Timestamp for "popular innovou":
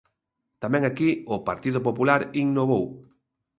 1.87-2.85